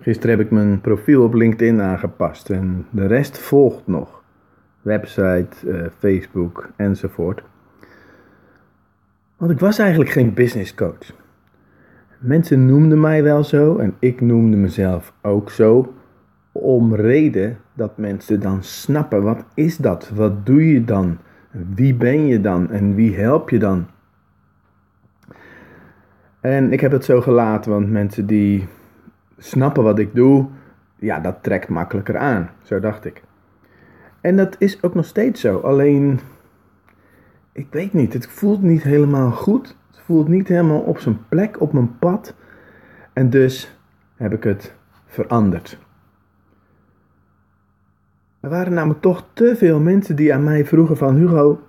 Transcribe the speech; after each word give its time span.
Gisteren 0.00 0.36
heb 0.36 0.46
ik 0.46 0.52
mijn 0.52 0.80
profiel 0.80 1.22
op 1.22 1.34
LinkedIn 1.34 1.80
aangepast 1.80 2.50
en 2.50 2.86
de 2.90 3.06
rest 3.06 3.38
volgt 3.38 3.86
nog. 3.86 4.22
Website, 4.82 5.48
uh, 5.64 5.86
Facebook 5.98 6.70
enzovoort. 6.76 7.42
Want 9.36 9.52
ik 9.52 9.58
was 9.58 9.78
eigenlijk 9.78 10.10
geen 10.10 10.34
business 10.34 10.74
coach. 10.74 11.14
Mensen 12.18 12.66
noemden 12.66 13.00
mij 13.00 13.22
wel 13.22 13.44
zo 13.44 13.76
en 13.76 13.94
ik 13.98 14.20
noemde 14.20 14.56
mezelf 14.56 15.12
ook 15.22 15.50
zo. 15.50 15.94
Om 16.52 16.94
reden 16.94 17.58
dat 17.74 17.96
mensen 17.96 18.40
dan 18.40 18.62
snappen: 18.62 19.22
wat 19.22 19.44
is 19.54 19.76
dat? 19.76 20.10
Wat 20.14 20.46
doe 20.46 20.72
je 20.72 20.84
dan? 20.84 21.18
Wie 21.74 21.94
ben 21.94 22.26
je 22.26 22.40
dan? 22.40 22.70
En 22.70 22.94
wie 22.94 23.16
help 23.16 23.50
je 23.50 23.58
dan? 23.58 23.86
En 26.40 26.72
ik 26.72 26.80
heb 26.80 26.92
het 26.92 27.04
zo 27.04 27.20
gelaten, 27.20 27.70
want 27.70 27.90
mensen 27.90 28.26
die 28.26 28.68
snappen 29.40 29.82
wat 29.82 29.98
ik 29.98 30.14
doe, 30.14 30.48
ja, 30.96 31.20
dat 31.20 31.42
trekt 31.42 31.68
makkelijker 31.68 32.16
aan. 32.16 32.50
Zo 32.62 32.80
dacht 32.80 33.04
ik. 33.04 33.22
En 34.20 34.36
dat 34.36 34.56
is 34.58 34.82
ook 34.82 34.94
nog 34.94 35.04
steeds 35.04 35.40
zo. 35.40 35.58
Alleen, 35.58 36.20
ik 37.52 37.66
weet 37.70 37.92
niet, 37.92 38.12
het 38.12 38.26
voelt 38.26 38.62
niet 38.62 38.82
helemaal 38.82 39.30
goed. 39.30 39.76
Het 39.90 40.00
voelt 40.00 40.28
niet 40.28 40.48
helemaal 40.48 40.80
op 40.80 40.98
zijn 40.98 41.18
plek, 41.28 41.60
op 41.60 41.72
mijn 41.72 41.98
pad. 41.98 42.34
En 43.12 43.30
dus 43.30 43.78
heb 44.16 44.32
ik 44.32 44.44
het 44.44 44.74
veranderd. 45.06 45.78
Er 48.40 48.50
waren 48.50 48.72
namelijk 48.72 49.00
toch 49.00 49.24
te 49.32 49.56
veel 49.56 49.80
mensen 49.80 50.16
die 50.16 50.34
aan 50.34 50.44
mij 50.44 50.64
vroegen 50.64 50.96
van 50.96 51.16
Hugo, 51.16 51.60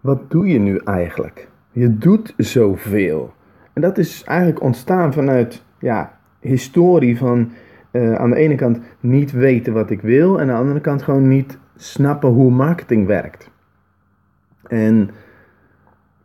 wat 0.00 0.30
doe 0.30 0.46
je 0.46 0.58
nu 0.58 0.76
eigenlijk? 0.76 1.48
Je 1.70 1.98
doet 1.98 2.34
zoveel. 2.36 3.34
En 3.72 3.82
dat 3.82 3.98
is 3.98 4.24
eigenlijk 4.24 4.62
ontstaan 4.62 5.12
vanuit 5.12 5.64
ja, 5.78 6.19
historie 6.40 7.18
van 7.18 7.50
uh, 7.92 8.14
aan 8.14 8.30
de 8.30 8.36
ene 8.36 8.54
kant 8.54 8.80
niet 9.00 9.32
weten 9.32 9.72
wat 9.72 9.90
ik 9.90 10.00
wil 10.00 10.40
en 10.40 10.40
aan 10.40 10.54
de 10.54 10.60
andere 10.60 10.80
kant 10.80 11.02
gewoon 11.02 11.28
niet 11.28 11.58
snappen 11.76 12.28
hoe 12.28 12.50
marketing 12.50 13.06
werkt. 13.06 13.50
En 14.66 15.10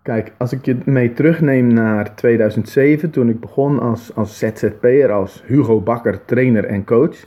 kijk, 0.01 0.33
als 0.37 0.53
ik 0.53 0.65
je 0.65 0.77
mee 0.85 1.13
terugneem 1.13 1.73
naar 1.73 2.15
2007, 2.15 3.09
toen 3.09 3.29
ik 3.29 3.39
begon 3.39 3.79
als, 3.79 4.15
als 4.15 4.37
ZZP'er, 4.37 5.11
als 5.11 5.43
Hugo 5.45 5.81
Bakker, 5.81 6.25
trainer 6.25 6.65
en 6.65 6.83
coach, 6.83 7.25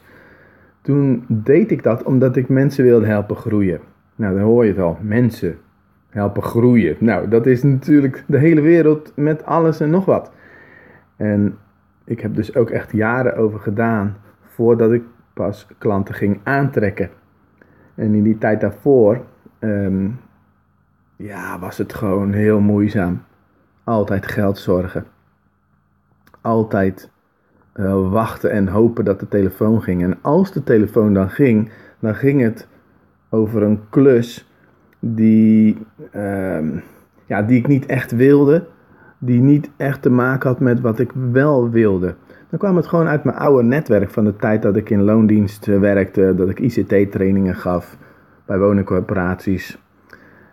toen 0.83 1.25
deed 1.29 1.71
ik 1.71 1.83
dat 1.83 2.03
omdat 2.03 2.37
ik 2.37 2.49
mensen 2.49 2.85
wilde 2.85 3.07
helpen 3.07 3.37
groeien. 3.37 3.81
Nou, 4.15 4.35
dan 4.35 4.43
hoor 4.43 4.65
je 4.65 4.71
het 4.71 4.81
al, 4.81 4.99
mensen 5.01 5.59
helpen 6.11 6.43
groeien. 6.43 6.97
Nou, 6.99 7.29
dat 7.29 7.47
is 7.47 7.63
natuurlijk 7.63 8.25
de 8.27 8.39
hele 8.39 8.61
wereld 8.61 9.13
met 9.17 9.45
alles 9.45 9.81
en 9.81 9.91
nog 9.91 10.05
wat. 10.05 10.33
En 11.17 11.57
ik 12.09 12.21
heb 12.21 12.35
dus 12.35 12.55
ook 12.55 12.71
echt 12.71 12.93
jaren 12.93 13.37
over 13.37 13.61
gedaan 13.61 14.17
voordat 14.43 14.93
ik 14.93 15.03
pas 15.35 15.67
klanten 15.79 16.15
ging 16.15 16.41
aantrekken. 16.43 17.11
En 17.95 18.15
in 18.15 18.23
die 18.23 18.39
tijd 18.39 18.61
daarvoor, 18.61 19.25
um, 19.61 20.21
ja, 21.17 21.59
was 21.59 21.79
het 21.79 21.95
gewoon 21.95 22.33
heel 22.33 22.61
moeizaam. 22.61 23.23
Altijd 23.85 24.27
geld 24.27 24.59
zorgen. 24.59 25.05
Altijd 26.41 27.11
uh, 27.75 28.11
wachten 28.11 28.51
en 28.51 28.69
hopen 28.69 29.05
dat 29.05 29.21
de 29.21 29.29
telefoon 29.29 29.83
ging. 29.83 30.03
En 30.03 30.19
als 30.23 30.53
de 30.53 30.65
telefoon 30.65 31.15
dan 31.15 31.31
ging, 31.31 31.71
dan 31.99 32.15
ging 32.15 32.41
het 32.41 32.69
over 33.29 33.63
een 33.63 33.81
klus 33.91 34.53
die, 34.99 35.87
um, 36.15 36.83
ja, 37.27 37.43
die 37.43 37.59
ik 37.59 37.67
niet 37.67 37.87
echt 37.87 38.11
wilde 38.11 38.67
die 39.19 39.41
niet 39.41 39.71
echt 39.77 40.03
te 40.03 40.11
maken 40.11 40.49
had 40.49 40.61
met 40.61 40.81
wat 40.81 40.99
ik 40.99 41.11
wel 41.31 41.71
wilde. 41.71 42.15
Dan 42.51 42.59
kwam 42.59 42.77
het 42.77 42.87
gewoon 42.87 43.07
uit 43.07 43.25
mijn 43.25 43.37
oude 43.37 43.63
netwerk 43.63 44.11
van 44.11 44.25
de 44.25 44.37
tijd 44.37 44.63
dat 44.63 44.77
ik 44.77 44.91
in 44.91 45.03
loondienst 45.03 45.67
werkte, 45.67 46.35
dat 46.37 46.49
ik 46.49 46.61
ICT-trainingen 46.61 47.55
gaf 47.55 47.97
bij 48.47 48.59
woningcorporaties. 48.59 49.79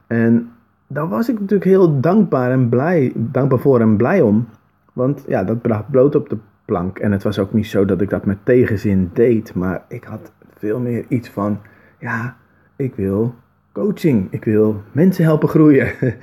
En 0.07 0.51
daar 0.87 1.07
was 1.07 1.29
ik 1.29 1.39
natuurlijk 1.39 1.69
heel 1.69 1.99
dankbaar 1.99 2.51
en 2.51 2.69
blij, 2.69 3.11
dankbaar 3.15 3.59
voor 3.59 3.79
en 3.79 3.97
blij 3.97 4.21
om. 4.21 4.47
Want 4.93 5.23
ja, 5.27 5.43
dat 5.43 5.61
bracht 5.61 5.89
bloot 5.89 6.15
op 6.15 6.29
de 6.29 6.37
plank. 6.65 6.99
En 6.99 7.11
het 7.11 7.23
was 7.23 7.39
ook 7.39 7.53
niet 7.53 7.67
zo 7.67 7.85
dat 7.85 8.01
ik 8.01 8.09
dat 8.09 8.25
met 8.25 8.37
tegenzin 8.43 9.09
deed, 9.13 9.53
maar 9.53 9.83
ik 9.87 10.03
had 10.03 10.31
veel 10.57 10.79
meer 10.79 11.05
iets 11.07 11.29
van, 11.29 11.59
ja, 11.99 12.35
ik 12.75 12.95
wil 12.95 13.35
coaching, 13.71 14.27
ik 14.31 14.43
wil 14.43 14.81
mensen 14.91 15.23
helpen 15.23 15.49
groeien. 15.49 15.91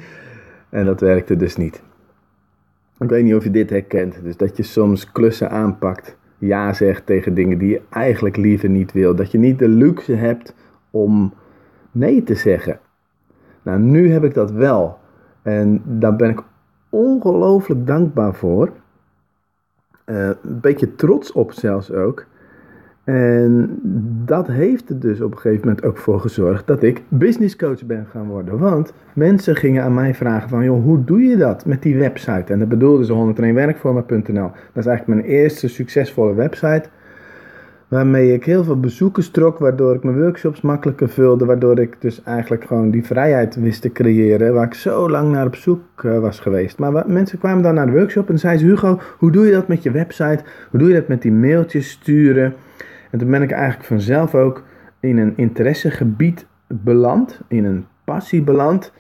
en 0.71 0.85
dat 0.85 1.01
werkte 1.01 1.37
dus 1.37 1.57
niet. 1.57 1.83
Ik 3.03 3.09
weet 3.09 3.25
niet 3.25 3.35
of 3.35 3.45
je 3.45 3.51
dit 3.51 3.71
herkent. 3.71 4.23
Dus 4.23 4.37
dat 4.37 4.57
je 4.57 4.63
soms 4.63 5.13
klussen 5.13 5.51
aanpakt, 5.51 6.17
ja 6.39 6.73
zegt 6.73 7.07
tegen 7.07 7.35
dingen 7.35 7.59
die 7.59 7.71
je 7.71 7.81
eigenlijk 7.91 8.37
liever 8.37 8.69
niet 8.69 8.93
wil. 8.93 9.15
Dat 9.15 9.31
je 9.31 9.39
niet 9.39 9.59
de 9.59 9.69
luxe 9.69 10.15
hebt 10.15 10.55
om 10.91 11.35
nee 11.91 12.23
te 12.23 12.35
zeggen. 12.35 12.79
Nou, 13.63 13.81
nu 13.81 14.13
heb 14.13 14.25
ik 14.25 14.35
dat 14.35 14.51
wel. 14.51 14.99
En 15.43 15.83
daar 15.85 16.17
ben 16.17 16.31
ik 16.31 16.43
ongelooflijk 16.89 17.87
dankbaar 17.87 18.35
voor. 18.35 18.73
Uh, 20.07 20.27
een 20.27 20.61
beetje 20.61 20.95
trots 20.95 21.33
op 21.33 21.53
zelfs 21.53 21.93
ook. 21.93 22.27
En 23.05 23.79
dat 24.25 24.47
heeft 24.47 24.89
er 24.89 24.99
dus 24.99 25.21
op 25.21 25.33
een 25.33 25.39
gegeven 25.39 25.69
moment 25.69 25.85
ook 25.85 25.99
voor 25.99 26.21
gezorgd 26.21 26.67
dat 26.67 26.83
ik 26.83 27.03
business 27.09 27.57
coach 27.57 27.85
ben 27.85 28.07
gaan 28.11 28.27
worden. 28.27 28.59
Want 28.59 28.93
mensen 29.13 29.57
gingen 29.57 29.83
aan 29.83 29.95
mij 29.95 30.15
vragen 30.15 30.49
van, 30.49 30.65
joh, 30.65 30.83
hoe 30.83 31.05
doe 31.05 31.23
je 31.23 31.37
dat 31.37 31.67
met 31.67 31.83
die 31.83 31.97
website? 31.97 32.53
En 32.53 32.59
dat 32.59 32.69
bedoelde 32.69 33.05
ze 33.05 33.13
101werkvormen.nl. 33.13 34.51
Dat 34.73 34.85
is 34.85 34.87
eigenlijk 34.87 35.07
mijn 35.07 35.23
eerste 35.23 35.69
succesvolle 35.69 36.35
website. 36.35 36.85
Waarmee 37.89 38.33
ik 38.33 38.45
heel 38.45 38.65
veel 38.65 38.81
bezoekers 38.81 39.31
trok, 39.31 39.59
waardoor 39.59 39.95
ik 39.95 40.03
mijn 40.03 40.21
workshops 40.21 40.61
makkelijker 40.61 41.09
vulde. 41.09 41.45
Waardoor 41.45 41.79
ik 41.79 41.97
dus 41.99 42.23
eigenlijk 42.23 42.65
gewoon 42.65 42.91
die 42.91 43.05
vrijheid 43.05 43.55
wist 43.55 43.83
te 43.83 43.93
creëren, 43.93 44.55
waar 44.55 44.67
ik 44.67 44.75
zo 44.75 45.11
lang 45.11 45.33
naar 45.33 45.47
op 45.47 45.57
zoek 45.57 46.03
uh, 46.03 46.19
was 46.19 46.41
geweest. 46.41 46.79
Maar 46.79 47.05
mensen 47.07 47.39
kwamen 47.39 47.63
dan 47.63 47.75
naar 47.75 47.87
de 47.87 47.93
workshop 47.93 48.31
en 48.31 48.39
zeiden 48.39 48.67
ze, 48.67 48.73
Hugo, 48.73 49.01
hoe 49.19 49.31
doe 49.31 49.47
je 49.47 49.53
dat 49.53 49.69
met 49.69 49.83
je 49.83 49.91
website? 49.91 50.43
Hoe 50.71 50.79
doe 50.79 50.89
je 50.89 50.95
dat 50.95 51.09
met 51.09 51.23
die 51.23 51.33
mailtjes 51.33 51.91
sturen? 51.91 52.55
En 53.13 53.19
toen 53.19 53.31
ben 53.31 53.43
ik 53.43 53.51
eigenlijk 53.51 53.85
vanzelf 53.85 54.35
ook 54.35 54.65
in 55.01 55.19
een 55.19 55.33
interessegebied 55.37 56.47
beland, 56.67 57.41
in 57.49 57.65
een 57.65 57.87
passie 58.05 58.43
beland. 58.43 58.93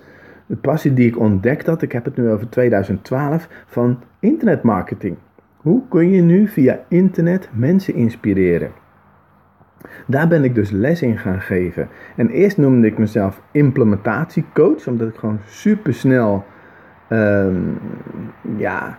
De 0.46 0.56
passie 0.56 0.94
die 0.94 1.08
ik 1.08 1.18
ontdekt 1.18 1.66
had, 1.66 1.82
ik 1.82 1.92
heb 1.92 2.04
het 2.04 2.16
nu 2.16 2.30
over 2.30 2.48
2012, 2.48 3.48
van 3.66 3.98
internetmarketing. 4.20 5.16
Hoe 5.56 5.82
kun 5.88 6.10
je 6.10 6.22
nu 6.22 6.48
via 6.48 6.80
internet 6.88 7.48
mensen 7.52 7.94
inspireren? 7.94 8.70
Daar 10.06 10.28
ben 10.28 10.44
ik 10.44 10.54
dus 10.54 10.70
les 10.70 11.02
in 11.02 11.18
gaan 11.18 11.40
geven. 11.40 11.88
En 12.16 12.28
eerst 12.28 12.56
noemde 12.56 12.86
ik 12.86 12.98
mezelf 12.98 13.42
implementatiecoach, 13.50 14.86
omdat 14.86 15.08
ik 15.08 15.16
gewoon 15.16 15.40
super 15.46 15.94
snel 15.94 16.44
um, 17.08 17.78
ja, 18.56 18.98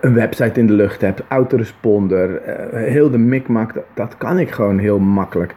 een 0.00 0.14
website 0.14 0.60
in 0.60 0.66
de 0.66 0.72
lucht 0.72 1.00
hebt, 1.00 1.22
autoresponder, 1.28 2.30
uh, 2.30 2.88
heel 2.88 3.10
de 3.10 3.18
mikmak, 3.18 3.74
dat, 3.74 3.84
dat 3.94 4.16
kan 4.16 4.38
ik 4.38 4.50
gewoon 4.50 4.78
heel 4.78 4.98
makkelijk. 4.98 5.54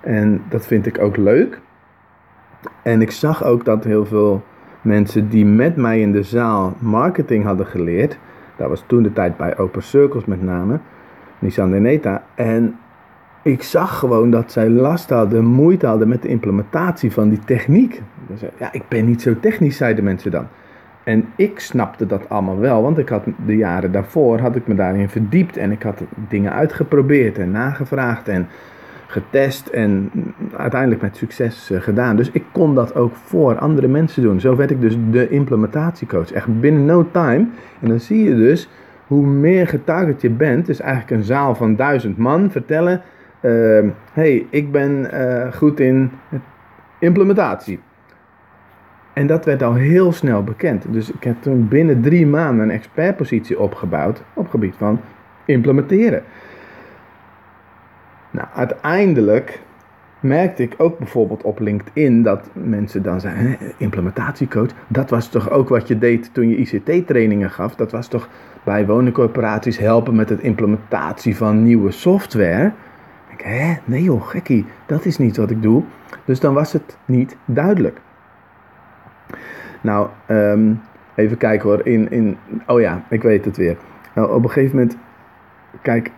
En 0.00 0.42
dat 0.48 0.66
vind 0.66 0.86
ik 0.86 0.98
ook 0.98 1.16
leuk. 1.16 1.60
En 2.82 3.00
ik 3.00 3.10
zag 3.10 3.44
ook 3.44 3.64
dat 3.64 3.84
heel 3.84 4.06
veel 4.06 4.42
mensen 4.80 5.28
die 5.28 5.46
met 5.46 5.76
mij 5.76 6.00
in 6.00 6.12
de 6.12 6.22
zaal 6.22 6.76
marketing 6.78 7.44
hadden 7.44 7.66
geleerd, 7.66 8.18
dat 8.56 8.68
was 8.68 8.84
toen 8.86 9.02
de 9.02 9.12
tijd 9.12 9.36
bij 9.36 9.58
Open 9.58 9.82
Circles 9.82 10.24
met 10.24 10.42
name, 10.42 10.78
Nissan 11.38 11.74
en 11.74 11.82
Neta, 11.82 12.24
en 12.34 12.76
ik 13.42 13.62
zag 13.62 13.98
gewoon 13.98 14.30
dat 14.30 14.52
zij 14.52 14.68
last 14.68 15.10
hadden, 15.10 15.44
moeite 15.44 15.86
hadden 15.86 16.08
met 16.08 16.22
de 16.22 16.28
implementatie 16.28 17.12
van 17.12 17.28
die 17.28 17.38
techniek. 17.38 18.02
Dus, 18.26 18.40
ja, 18.58 18.72
ik 18.72 18.82
ben 18.88 19.06
niet 19.06 19.22
zo 19.22 19.40
technisch, 19.40 19.76
zeiden 19.76 20.04
mensen 20.04 20.30
dan. 20.30 20.46
En 21.04 21.24
ik 21.36 21.60
snapte 21.60 22.06
dat 22.06 22.28
allemaal 22.28 22.58
wel, 22.58 22.82
want 22.82 22.98
ik 22.98 23.08
had 23.08 23.24
de 23.46 23.56
jaren 23.56 23.92
daarvoor 23.92 24.38
had 24.38 24.56
ik 24.56 24.66
me 24.66 24.74
daarin 24.74 25.08
verdiept 25.08 25.56
en 25.56 25.70
ik 25.70 25.82
had 25.82 26.02
dingen 26.28 26.52
uitgeprobeerd 26.52 27.38
en 27.38 27.50
nagevraagd 27.50 28.28
en 28.28 28.48
getest 29.12 29.66
en 29.68 30.10
uiteindelijk 30.56 31.02
met 31.02 31.16
succes 31.16 31.70
eh, 31.70 31.80
gedaan. 31.80 32.16
Dus 32.16 32.30
ik 32.30 32.44
kon 32.52 32.74
dat 32.74 32.94
ook 32.94 33.14
voor 33.14 33.58
andere 33.58 33.88
mensen 33.88 34.22
doen. 34.22 34.40
Zo 34.40 34.56
werd 34.56 34.70
ik 34.70 34.80
dus 34.80 34.96
de 35.10 35.28
implementatiecoach. 35.28 36.32
Echt 36.32 36.60
binnen 36.60 36.84
no 36.84 37.08
time. 37.10 37.46
En 37.80 37.88
dan 37.88 38.00
zie 38.00 38.24
je 38.24 38.36
dus 38.36 38.68
hoe 39.06 39.26
meer 39.26 39.66
getarget 39.66 40.20
je 40.20 40.30
bent. 40.30 40.66
Dus 40.66 40.80
eigenlijk 40.80 41.10
een 41.10 41.24
zaal 41.26 41.54
van 41.54 41.76
duizend 41.76 42.16
man 42.16 42.50
vertellen. 42.50 43.00
Hé, 43.40 43.82
uh, 43.82 43.90
hey, 44.12 44.46
ik 44.50 44.72
ben 44.72 45.08
uh, 45.14 45.52
goed 45.52 45.80
in 45.80 46.10
implementatie. 46.98 47.80
En 49.12 49.26
dat 49.26 49.44
werd 49.44 49.62
al 49.62 49.74
heel 49.74 50.12
snel 50.12 50.44
bekend. 50.44 50.84
Dus 50.92 51.12
ik 51.12 51.24
heb 51.24 51.42
toen 51.42 51.68
binnen 51.68 52.00
drie 52.00 52.26
maanden 52.26 52.64
een 52.64 52.74
expertpositie 52.74 53.60
opgebouwd 53.60 54.22
op 54.34 54.48
gebied 54.48 54.74
van 54.76 55.00
implementeren. 55.44 56.22
Nou, 58.30 58.48
uiteindelijk 58.54 59.60
merkte 60.20 60.62
ik 60.62 60.74
ook 60.76 60.98
bijvoorbeeld 60.98 61.42
op 61.42 61.60
LinkedIn 61.60 62.22
dat 62.22 62.48
mensen 62.52 63.02
dan 63.02 63.20
zeiden: 63.20 63.58
implementatiecoach, 63.76 64.70
dat 64.86 65.10
was 65.10 65.28
toch 65.28 65.50
ook 65.50 65.68
wat 65.68 65.88
je 65.88 65.98
deed 65.98 66.34
toen 66.34 66.48
je 66.48 66.56
ICT-trainingen 66.56 67.50
gaf? 67.50 67.74
Dat 67.74 67.92
was 67.92 68.08
toch 68.08 68.28
bij 68.64 68.86
woningcorporaties 68.86 69.78
helpen 69.78 70.14
met 70.14 70.28
het 70.28 70.40
implementatie 70.40 71.36
van 71.36 71.62
nieuwe 71.62 71.90
software? 71.90 72.72
Ik, 73.32 73.40
hè? 73.40 73.74
Nee 73.84 74.02
joh, 74.02 74.26
gekkie, 74.26 74.64
dat 74.86 75.04
is 75.04 75.18
niet 75.18 75.36
wat 75.36 75.50
ik 75.50 75.62
doe. 75.62 75.82
Dus 76.24 76.40
dan 76.40 76.54
was 76.54 76.72
het 76.72 76.96
niet 77.04 77.36
duidelijk. 77.44 78.00
Nou, 79.80 80.08
um, 80.28 80.80
even 81.14 81.36
kijken 81.36 81.68
hoor. 81.68 81.86
In, 81.86 82.10
in, 82.10 82.36
oh 82.66 82.80
ja, 82.80 83.04
ik 83.10 83.22
weet 83.22 83.44
het 83.44 83.56
weer. 83.56 83.76
Nou, 84.14 84.34
op 84.34 84.42
een 84.44 84.50
gegeven 84.50 84.76
moment, 84.76 84.96
kijk, 85.82 86.10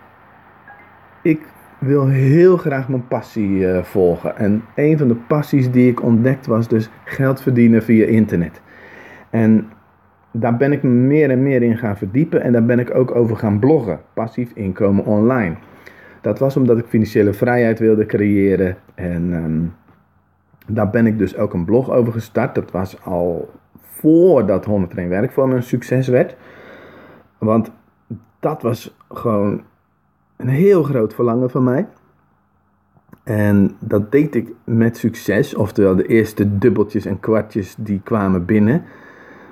ik 1.22 1.40
wil 1.78 2.08
heel 2.08 2.56
graag 2.56 2.88
mijn 2.88 3.08
passie 3.08 3.50
uh, 3.50 3.82
volgen. 3.82 4.36
En 4.36 4.64
een 4.74 4.98
van 4.98 5.08
de 5.08 5.14
passies 5.14 5.70
die 5.70 5.90
ik 5.90 6.02
ontdekt 6.02 6.46
was 6.46 6.68
dus 6.68 6.90
geld 7.04 7.42
verdienen 7.42 7.82
via 7.82 8.06
internet. 8.06 8.60
En 9.30 9.68
daar 10.30 10.56
ben 10.56 10.72
ik 10.72 10.82
me 10.82 10.90
meer 10.90 11.30
en 11.30 11.42
meer 11.42 11.62
in 11.62 11.76
gaan 11.78 11.96
verdiepen 11.96 12.42
en 12.42 12.52
daar 12.52 12.64
ben 12.64 12.78
ik 12.78 12.94
ook 12.94 13.14
over 13.14 13.36
gaan 13.36 13.58
bloggen. 13.58 14.00
Passief 14.14 14.50
inkomen 14.54 15.04
online. 15.04 15.54
Dat 16.20 16.38
was 16.38 16.56
omdat 16.56 16.78
ik 16.78 16.86
financiële 16.86 17.32
vrijheid 17.32 17.78
wilde 17.78 18.06
creëren 18.06 18.76
en 18.94 19.32
um, 19.32 19.74
daar 20.66 20.90
ben 20.90 21.06
ik 21.06 21.18
dus 21.18 21.36
ook 21.36 21.52
een 21.52 21.64
blog 21.64 21.90
over 21.90 22.12
gestart. 22.12 22.54
Dat 22.54 22.70
was 22.70 23.04
al 23.04 23.50
voordat 23.80 24.64
101 24.64 25.08
Werkvorm 25.08 25.52
een 25.52 25.62
succes 25.62 26.08
werd. 26.08 26.36
Want 27.38 27.70
dat 28.40 28.62
was 28.62 28.96
gewoon 29.08 29.62
een 30.36 30.48
heel 30.48 30.82
groot 30.82 31.14
verlangen 31.14 31.50
van 31.50 31.64
mij. 31.64 31.86
En 33.24 33.76
dat 33.78 34.12
deed 34.12 34.34
ik 34.34 34.52
met 34.64 34.96
succes, 34.96 35.54
oftewel 35.54 35.96
de 35.96 36.06
eerste 36.06 36.58
dubbeltjes 36.58 37.04
en 37.04 37.20
kwartjes 37.20 37.74
die 37.78 38.00
kwamen 38.04 38.44
binnen. 38.44 38.82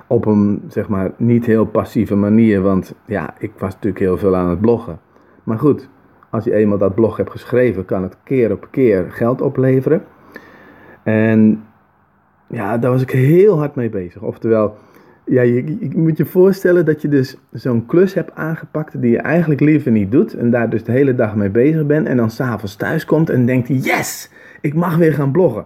Op 0.07 0.25
een 0.25 0.63
zeg 0.67 0.87
maar 0.87 1.11
niet 1.17 1.45
heel 1.45 1.65
passieve 1.65 2.15
manier, 2.15 2.61
want 2.61 2.95
ja, 3.05 3.33
ik 3.39 3.51
was 3.57 3.73
natuurlijk 3.73 4.03
heel 4.03 4.17
veel 4.17 4.35
aan 4.35 4.49
het 4.49 4.61
bloggen. 4.61 4.99
Maar 5.43 5.59
goed, 5.59 5.89
als 6.29 6.43
je 6.43 6.53
eenmaal 6.53 6.77
dat 6.77 6.95
blog 6.95 7.17
hebt 7.17 7.31
geschreven, 7.31 7.85
kan 7.85 8.03
het 8.03 8.17
keer 8.23 8.51
op 8.51 8.67
keer 8.71 9.11
geld 9.11 9.41
opleveren. 9.41 10.03
En 11.03 11.63
ja, 12.47 12.77
daar 12.77 12.91
was 12.91 13.01
ik 13.01 13.11
heel 13.11 13.57
hard 13.57 13.75
mee 13.75 13.89
bezig. 13.89 14.21
Oftewel, 14.21 14.75
ja, 15.25 15.41
je, 15.41 15.91
moet 15.95 16.17
je 16.17 16.25
voorstellen 16.25 16.85
dat 16.85 17.01
je 17.01 17.07
dus 17.07 17.37
zo'n 17.51 17.85
klus 17.85 18.13
hebt 18.13 18.35
aangepakt 18.35 19.01
die 19.01 19.11
je 19.11 19.17
eigenlijk 19.17 19.61
liever 19.61 19.91
niet 19.91 20.11
doet. 20.11 20.33
En 20.33 20.51
daar 20.51 20.69
dus 20.69 20.83
de 20.83 20.91
hele 20.91 21.15
dag 21.15 21.35
mee 21.35 21.49
bezig 21.49 21.85
bent. 21.85 22.07
En 22.07 22.17
dan 22.17 22.29
s'avonds 22.29 22.75
thuis 22.75 23.05
komt 23.05 23.29
en 23.29 23.45
denkt, 23.45 23.67
yes, 23.67 24.29
ik 24.61 24.73
mag 24.73 24.97
weer 24.97 25.13
gaan 25.13 25.31
bloggen. 25.31 25.65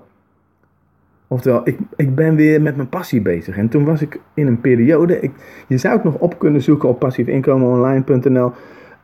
Oftewel, 1.28 1.62
ik, 1.64 1.78
ik 1.96 2.16
ben 2.16 2.36
weer 2.36 2.62
met 2.62 2.76
mijn 2.76 2.90
passie 2.90 3.22
bezig. 3.22 3.58
En 3.58 3.70
toen 3.70 3.86
was 3.86 4.02
ik 4.02 4.20
in 4.34 4.48
een 4.48 4.62
periode, 4.62 5.20
ik, 5.20 5.32
je 5.68 5.78
zou 5.78 5.94
het 5.94 6.04
nog 6.04 6.16
op 6.16 6.40
kunnen 6.40 6.62
zoeken 6.62 6.90
op 6.90 7.00
passiefinkomenonline.nl. 7.00 8.52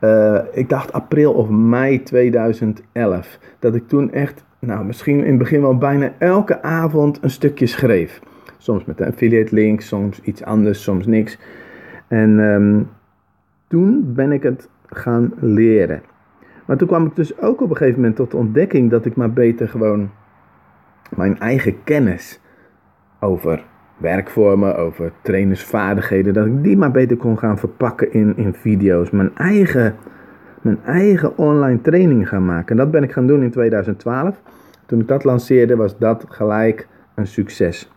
Uh, 0.02 0.40
ik 0.54 0.70
dacht 0.70 0.92
april 0.92 1.34
of 1.34 1.50
mei 1.50 2.04
2011. 2.04 3.40
Dat 3.60 3.76
ik 3.76 3.88
toen 3.88 4.12
echt, 4.12 4.44
nou 4.66 4.86
misschien 4.86 5.20
in 5.20 5.30
het 5.30 5.38
begin 5.38 5.62
wel 5.62 5.78
bijna 5.78 6.14
elke 6.18 6.62
avond 6.62 7.24
een 7.24 7.30
stukje 7.30 7.66
schreef. 7.66 8.22
Soms 8.58 8.86
met 8.86 9.00
een 9.00 9.08
affiliate 9.08 9.56
link, 9.56 9.82
soms 9.82 10.22
iets 10.22 10.44
anders, 10.44 10.84
soms 10.84 11.06
niks. 11.06 11.40
En 12.08 12.40
um, 12.40 12.90
toen 13.68 14.14
ben 14.14 14.32
ik 14.32 14.44
het 14.44 14.70
gaan 14.86 15.34
leren. 15.40 16.02
Maar 16.66 16.78
toen 16.78 16.88
kwam 16.88 17.06
ik 17.06 17.16
dus 17.16 17.40
ook 17.40 17.62
op 17.62 17.70
een 17.70 17.76
gegeven 17.76 18.00
moment 18.00 18.16
tot 18.16 18.32
de 18.32 18.38
ontdekking 18.38 18.90
dat 18.90 19.06
ik 19.06 19.16
maar 19.16 19.34
beter 19.34 19.70
gewoon 19.70 20.10
mijn 21.16 21.40
eigen 21.40 21.84
kennis 21.84 22.42
over 23.20 23.66
werkvormen, 23.98 24.78
over 24.78 25.12
trainersvaardigheden, 25.22 26.34
dat 26.34 26.46
ik 26.46 26.64
die 26.64 26.78
maar 26.78 26.92
beter 26.92 27.18
kon 27.18 27.38
gaan 27.38 27.58
verpakken 27.58 28.14
in, 28.14 28.38
in 28.38 28.54
video's. 28.54 29.10
Mijn 29.10 29.36
eigen, 29.36 29.96
mijn 30.64 30.80
eigen 30.86 31.38
online 31.38 31.82
training 31.82 32.28
gaan 32.28 32.46
maken. 32.46 32.70
En 32.70 32.78
dat 32.78 32.92
ben 32.92 33.04
ik 33.04 33.12
gaan 33.12 33.28
doen 33.28 33.44
in 33.44 33.52
2012. 33.52 34.42
Toen 34.86 35.00
ik 35.00 35.08
dat 35.08 35.24
lanceerde, 35.24 35.76
was 35.76 35.98
dat 35.98 36.26
gelijk 36.30 36.88
een 37.16 37.28
succes. 37.28 37.92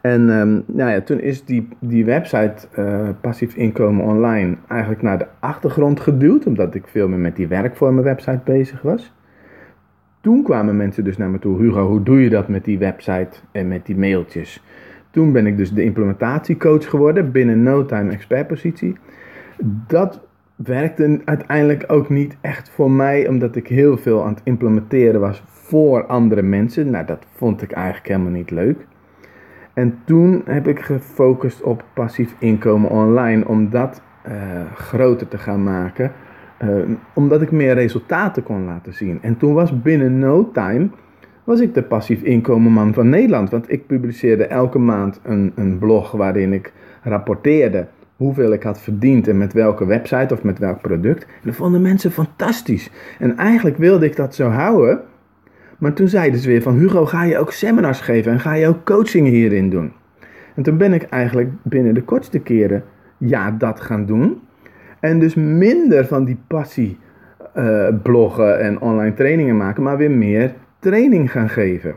En 0.00 0.28
um, 0.28 0.62
nou 0.66 0.90
ja, 0.90 1.00
toen 1.00 1.20
is 1.20 1.44
die, 1.44 1.68
die 1.78 2.04
website 2.04 2.54
uh, 2.78 3.08
Passief 3.20 3.54
Inkomen 3.54 4.04
Online 4.04 4.56
eigenlijk 4.68 5.02
naar 5.02 5.18
de 5.18 5.26
achtergrond 5.38 6.00
geduwd, 6.00 6.46
omdat 6.46 6.74
ik 6.74 6.86
veel 6.86 7.08
meer 7.08 7.18
met 7.18 7.36
die 7.36 7.48
werkvormen 7.48 8.04
website 8.04 8.40
bezig 8.44 8.82
was. 8.82 9.12
Toen 10.20 10.42
kwamen 10.42 10.76
mensen 10.76 11.04
dus 11.04 11.16
naar 11.16 11.30
me 11.30 11.38
toe, 11.38 11.58
Hugo, 11.58 11.86
hoe 11.86 12.02
doe 12.02 12.22
je 12.22 12.30
dat 12.30 12.48
met 12.48 12.64
die 12.64 12.78
website 12.78 13.38
en 13.52 13.68
met 13.68 13.86
die 13.86 13.96
mailtjes? 13.96 14.62
Toen 15.10 15.32
ben 15.32 15.46
ik 15.46 15.56
dus 15.56 15.72
de 15.72 15.84
implementatiecoach 15.84 16.88
geworden, 16.88 17.32
binnen 17.32 17.62
no 17.62 17.84
time 17.84 18.12
expertpositie. 18.12 18.96
Dat 19.86 20.27
werkte 20.64 21.20
uiteindelijk 21.24 21.84
ook 21.86 22.08
niet 22.08 22.36
echt 22.40 22.70
voor 22.70 22.90
mij, 22.90 23.28
omdat 23.28 23.56
ik 23.56 23.68
heel 23.68 23.96
veel 23.96 24.24
aan 24.24 24.34
het 24.34 24.40
implementeren 24.44 25.20
was 25.20 25.42
voor 25.46 26.06
andere 26.06 26.42
mensen. 26.42 26.90
Nou, 26.90 27.06
dat 27.06 27.26
vond 27.34 27.62
ik 27.62 27.72
eigenlijk 27.72 28.08
helemaal 28.08 28.32
niet 28.32 28.50
leuk. 28.50 28.86
En 29.72 29.98
toen 30.04 30.42
heb 30.44 30.66
ik 30.66 30.80
gefocust 30.80 31.62
op 31.62 31.84
passief 31.94 32.34
inkomen 32.38 32.90
online, 32.90 33.48
om 33.48 33.70
dat 33.70 34.02
uh, 34.28 34.32
groter 34.74 35.28
te 35.28 35.38
gaan 35.38 35.62
maken. 35.62 36.12
Uh, 36.64 36.96
omdat 37.14 37.42
ik 37.42 37.50
meer 37.50 37.74
resultaten 37.74 38.42
kon 38.42 38.64
laten 38.64 38.94
zien. 38.94 39.18
En 39.22 39.36
toen 39.36 39.54
was 39.54 39.82
binnen 39.82 40.18
no 40.18 40.50
time 40.52 40.88
was 41.44 41.60
ik 41.60 41.74
de 41.74 41.82
passief 41.82 42.22
inkomenman 42.22 42.94
van 42.94 43.08
Nederland. 43.08 43.50
Want 43.50 43.72
ik 43.72 43.86
publiceerde 43.86 44.46
elke 44.46 44.78
maand 44.78 45.20
een, 45.22 45.52
een 45.54 45.78
blog 45.78 46.10
waarin 46.10 46.52
ik 46.52 46.72
rapporteerde 47.02 47.86
hoeveel 48.18 48.52
ik 48.52 48.62
had 48.62 48.80
verdiend 48.80 49.28
en 49.28 49.38
met 49.38 49.52
welke 49.52 49.86
website 49.86 50.34
of 50.34 50.42
met 50.42 50.58
welk 50.58 50.80
product. 50.80 51.22
En 51.24 51.40
dat 51.42 51.54
vonden 51.54 51.82
mensen 51.82 52.10
fantastisch. 52.10 52.90
En 53.18 53.36
eigenlijk 53.36 53.76
wilde 53.76 54.06
ik 54.06 54.16
dat 54.16 54.34
zo 54.34 54.48
houden. 54.48 55.00
Maar 55.78 55.92
toen 55.92 56.08
zeiden 56.08 56.40
ze 56.40 56.48
weer 56.48 56.62
van 56.62 56.78
Hugo, 56.78 57.06
ga 57.06 57.24
je 57.24 57.38
ook 57.38 57.52
seminars 57.52 58.00
geven 58.00 58.32
en 58.32 58.40
ga 58.40 58.52
je 58.52 58.66
ook 58.66 58.84
coaching 58.84 59.26
hierin 59.26 59.70
doen? 59.70 59.92
En 60.54 60.62
toen 60.62 60.76
ben 60.76 60.92
ik 60.92 61.02
eigenlijk 61.02 61.50
binnen 61.62 61.94
de 61.94 62.02
kortste 62.02 62.38
keren 62.38 62.84
ja 63.18 63.50
dat 63.50 63.80
gaan 63.80 64.06
doen. 64.06 64.40
En 65.00 65.18
dus 65.18 65.34
minder 65.34 66.06
van 66.06 66.24
die 66.24 66.38
passie 66.46 66.98
uh, 67.56 67.88
bloggen 68.02 68.60
en 68.60 68.80
online 68.80 69.14
trainingen 69.14 69.56
maken, 69.56 69.82
maar 69.82 69.96
weer 69.96 70.10
meer 70.10 70.54
training 70.78 71.30
gaan 71.30 71.48
geven. 71.48 71.94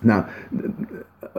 Nou, 0.00 0.24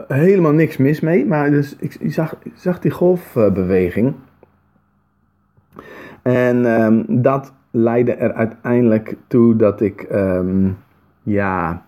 helemaal 0.08 0.52
niks 0.52 0.76
mis 0.76 1.00
mee, 1.00 1.26
maar 1.26 1.50
dus 1.50 1.76
ik, 1.76 2.12
zag, 2.54 2.80
die 2.80 2.90
golfbeweging. 2.90 4.14
En 6.22 6.64
um, 6.64 7.04
dat 7.22 7.52
leidde 7.70 8.14
er 8.14 8.32
uiteindelijk 8.32 9.16
toe 9.26 9.56
dat 9.56 9.80
ik, 9.80 10.06
um, 10.12 10.76
ja, 11.22 11.84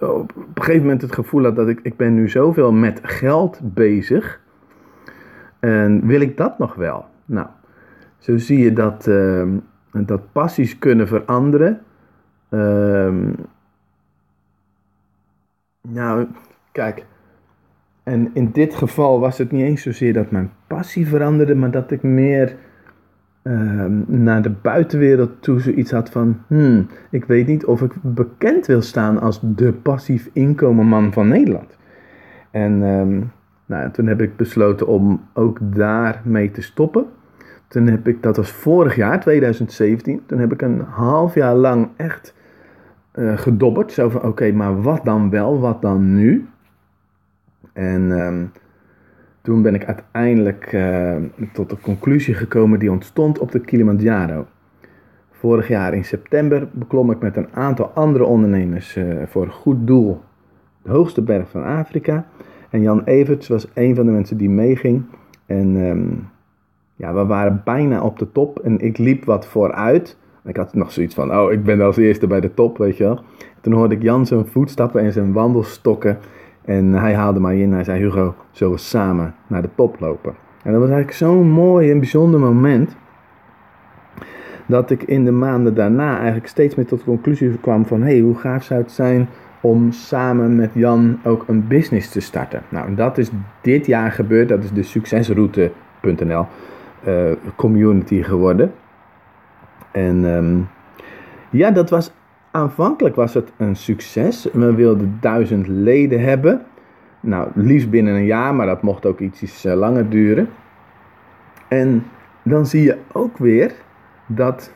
eh, 0.00 0.08
op 0.08 0.36
een 0.36 0.62
gegeven 0.62 0.82
moment 0.82 1.02
het 1.02 1.12
gevoel 1.12 1.44
had 1.44 1.56
dat 1.56 1.68
ik, 1.68 1.80
ik 1.82 1.96
ben 1.96 2.14
nu 2.14 2.28
zoveel 2.28 2.72
met 2.72 3.00
geld 3.02 3.60
bezig. 3.62 4.40
En 5.60 6.06
wil 6.06 6.20
ik 6.20 6.36
dat 6.36 6.58
nog 6.58 6.74
wel? 6.74 7.04
Nou, 7.24 7.46
zo 8.18 8.36
zie 8.36 8.58
je 8.58 8.72
dat, 8.72 9.06
uh, 9.06 9.48
dat 9.90 10.32
passies 10.32 10.78
kunnen 10.78 11.08
veranderen. 11.08 11.80
Nou, 15.88 16.26
kijk. 16.72 17.04
En 18.04 18.30
in 18.32 18.50
dit 18.52 18.74
geval 18.74 19.20
was 19.20 19.38
het 19.38 19.52
niet 19.52 19.62
eens 19.62 19.82
zozeer 19.82 20.12
dat 20.12 20.30
mijn 20.30 20.50
passie 20.66 21.06
veranderde, 21.06 21.54
maar 21.54 21.70
dat 21.70 21.90
ik 21.90 22.02
meer 22.02 22.56
uh, 23.42 23.84
naar 24.06 24.42
de 24.42 24.50
buitenwereld 24.50 25.30
toe 25.42 25.60
zoiets 25.60 25.90
had 25.90 26.10
van: 26.10 26.40
hmm, 26.46 26.86
ik 27.10 27.24
weet 27.24 27.46
niet 27.46 27.64
of 27.64 27.82
ik 27.82 27.92
bekend 28.02 28.66
wil 28.66 28.82
staan 28.82 29.20
als 29.20 29.40
de 29.42 29.72
passief 29.72 30.30
inkomenman 30.32 31.12
van 31.12 31.28
Nederland. 31.28 31.76
En 32.50 32.82
um, 32.82 33.32
nou, 33.66 33.90
toen 33.90 34.06
heb 34.06 34.20
ik 34.20 34.36
besloten 34.36 34.86
om 34.86 35.20
ook 35.32 35.58
daarmee 35.62 36.50
te 36.50 36.62
stoppen. 36.62 37.06
Toen 37.68 37.86
heb 37.86 38.08
ik, 38.08 38.22
dat 38.22 38.36
was 38.36 38.50
vorig 38.50 38.96
jaar, 38.96 39.20
2017, 39.20 40.22
toen 40.26 40.38
heb 40.38 40.52
ik 40.52 40.62
een 40.62 40.80
half 40.80 41.34
jaar 41.34 41.54
lang 41.54 41.88
echt 41.96 42.34
uh, 43.14 43.38
gedobberd. 43.38 43.92
Zo 43.92 44.08
van, 44.08 44.22
oké, 44.22 44.52
maar 44.52 44.82
wat 44.82 45.04
dan 45.04 45.30
wel, 45.30 45.60
wat 45.60 45.82
dan 45.82 46.14
nu? 46.14 46.46
En 47.74 48.10
um, 48.10 48.52
toen 49.42 49.62
ben 49.62 49.74
ik 49.74 49.84
uiteindelijk 49.84 50.72
uh, 50.72 51.16
tot 51.52 51.70
de 51.70 51.76
conclusie 51.80 52.34
gekomen 52.34 52.78
die 52.78 52.90
ontstond 52.90 53.38
op 53.38 53.52
de 53.52 53.60
Kilimanjaro. 53.60 54.46
Vorig 55.30 55.68
jaar 55.68 55.94
in 55.94 56.04
september 56.04 56.68
beklom 56.72 57.10
ik 57.10 57.20
met 57.20 57.36
een 57.36 57.48
aantal 57.52 57.90
andere 57.94 58.24
ondernemers 58.24 58.96
uh, 58.96 59.22
voor 59.26 59.42
een 59.42 59.52
goed 59.52 59.86
doel 59.86 60.20
de 60.82 60.90
hoogste 60.90 61.22
berg 61.22 61.50
van 61.50 61.64
Afrika. 61.64 62.26
En 62.70 62.82
Jan 62.82 63.04
Everts 63.04 63.48
was 63.48 63.68
een 63.74 63.94
van 63.94 64.06
de 64.06 64.12
mensen 64.12 64.36
die 64.36 64.50
meeging. 64.50 65.02
En 65.46 65.76
um, 65.76 66.28
ja, 66.96 67.14
we 67.14 67.24
waren 67.24 67.62
bijna 67.64 68.02
op 68.02 68.18
de 68.18 68.32
top 68.32 68.58
en 68.58 68.78
ik 68.78 68.98
liep 68.98 69.24
wat 69.24 69.46
vooruit 69.46 70.16
Ik 70.44 70.56
had 70.56 70.74
nog 70.74 70.92
zoiets 70.92 71.14
van, 71.14 71.36
oh, 71.36 71.52
ik 71.52 71.64
ben 71.64 71.80
als 71.80 71.96
eerste 71.96 72.26
bij 72.26 72.40
de 72.40 72.54
top, 72.54 72.78
weet 72.78 72.96
je 72.96 73.04
wel. 73.04 73.20
Toen 73.60 73.72
hoorde 73.72 73.94
ik 73.94 74.02
Jan 74.02 74.26
zijn 74.26 74.46
voetstappen 74.46 75.00
en 75.00 75.12
zijn 75.12 75.32
wandelstokken. 75.32 76.18
En 76.64 76.92
hij 76.92 77.14
haalde 77.14 77.40
mij 77.40 77.60
in. 77.60 77.72
Hij 77.72 77.84
zei, 77.84 78.02
Hugo, 78.02 78.34
zullen 78.50 78.72
we 78.72 78.78
samen 78.78 79.34
naar 79.46 79.62
de 79.62 79.68
top 79.74 80.00
lopen? 80.00 80.34
En 80.62 80.72
dat 80.72 80.80
was 80.80 80.90
eigenlijk 80.90 81.18
zo'n 81.18 81.50
mooi 81.50 81.90
en 81.90 81.98
bijzonder 81.98 82.40
moment. 82.40 82.96
Dat 84.66 84.90
ik 84.90 85.02
in 85.02 85.24
de 85.24 85.30
maanden 85.30 85.74
daarna 85.74 86.16
eigenlijk 86.16 86.46
steeds 86.46 86.74
meer 86.74 86.86
tot 86.86 86.98
de 86.98 87.04
conclusie 87.04 87.58
kwam 87.58 87.86
van... 87.86 88.02
Hé, 88.02 88.10
hey, 88.10 88.20
hoe 88.20 88.34
gaaf 88.34 88.64
zou 88.64 88.80
het 88.80 88.90
zijn 88.90 89.28
om 89.60 89.92
samen 89.92 90.56
met 90.56 90.70
Jan 90.72 91.18
ook 91.24 91.44
een 91.48 91.66
business 91.66 92.08
te 92.08 92.20
starten? 92.20 92.62
Nou, 92.68 92.94
dat 92.94 93.18
is 93.18 93.30
dit 93.60 93.86
jaar 93.86 94.12
gebeurd. 94.12 94.48
Dat 94.48 94.64
is 94.64 94.72
de 94.72 94.82
succesroute.nl 94.82 96.46
uh, 97.08 97.32
community 97.56 98.22
geworden. 98.22 98.72
En 99.90 100.34
ehm, 100.34 100.58
ja, 101.50 101.70
dat 101.70 101.90
was 101.90 102.12
aanvankelijk 102.54 103.14
was 103.14 103.34
het 103.34 103.52
een 103.56 103.76
succes. 103.76 104.48
We 104.52 104.74
wilden 104.74 105.18
duizend 105.20 105.66
leden 105.66 106.20
hebben. 106.20 106.62
Nou, 107.20 107.50
liefst 107.54 107.90
binnen 107.90 108.14
een 108.14 108.24
jaar, 108.24 108.54
maar 108.54 108.66
dat 108.66 108.82
mocht 108.82 109.06
ook 109.06 109.20
iets 109.20 109.64
uh, 109.64 109.74
langer 109.74 110.10
duren. 110.10 110.48
En 111.68 112.04
dan 112.42 112.66
zie 112.66 112.82
je 112.82 112.98
ook 113.12 113.38
weer 113.38 113.72
dat 114.26 114.72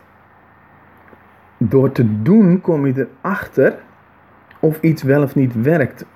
door 1.56 1.92
te 1.92 2.22
doen 2.22 2.60
kom 2.60 2.86
je 2.86 3.08
erachter 3.22 3.78
of 4.60 4.80
iets 4.80 5.02
wel 5.02 5.22
of 5.22 5.34
niet 5.34 5.62
werkt 5.62 6.06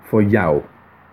voor 0.00 0.22
jou, 0.22 0.60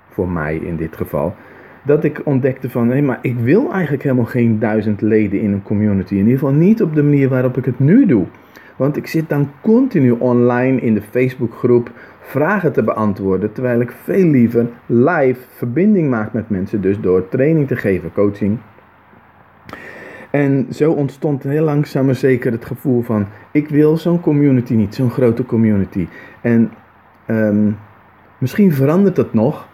voor 0.10 0.30
mij 0.30 0.56
in 0.56 0.76
dit 0.76 0.96
geval. 0.96 1.36
Dat 1.84 2.04
ik 2.04 2.22
ontdekte 2.24 2.70
van, 2.70 2.90
hé, 2.90 3.02
maar 3.02 3.20
ik 3.22 3.38
wil 3.38 3.72
eigenlijk 3.72 4.04
helemaal 4.04 4.26
geen 4.26 4.60
duizend 4.60 5.02
leden 5.02 5.42
in 5.42 5.52
een 5.52 5.64
community. 5.64 6.14
In 6.14 6.20
ieder 6.20 6.40
geval 6.40 6.54
niet 6.54 6.82
op 6.82 6.96
de 6.96 7.04
manier 7.04 7.30
waarop 7.30 7.58
ik 7.58 7.66
het 7.66 7.80
nu 7.80 8.06
doe. 8.06 8.26
Want 8.80 8.98
ik 8.98 9.08
zit 9.08 9.30
dan 9.30 9.50
continu 9.62 10.12
online 10.12 10.82
in 10.82 10.94
de 10.94 11.02
Facebookgroep 11.02 11.92
vragen 12.22 12.72
te 12.72 12.84
beantwoorden. 12.84 13.52
Terwijl 13.52 13.80
ik 13.80 13.92
veel 13.92 14.26
liever 14.26 14.70
live 14.86 15.40
verbinding 15.50 16.10
maak 16.10 16.34
met 16.34 16.50
mensen. 16.50 16.82
Dus 16.82 17.00
door 17.00 17.28
training 17.28 17.68
te 17.68 17.76
geven, 17.76 18.12
coaching. 18.14 18.58
En 20.32 20.68
zo 20.70 20.92
ontstond 20.92 21.44
heel 21.44 21.64
langzaam 21.64 22.06
maar 22.06 22.16
zeker 22.16 22.52
het 22.52 22.66
gevoel 22.66 23.02
van: 23.02 23.26
ik 23.52 23.70
wil 23.70 23.98
zo'n 23.98 24.22
community 24.22 24.74
niet, 24.74 24.96
zo'n 24.96 25.10
grote 25.10 25.46
community. 25.46 26.08
En 26.42 26.72
um, 27.28 27.78
misschien 28.38 28.74
verandert 28.74 29.18
het 29.18 29.34
nog 29.34 29.68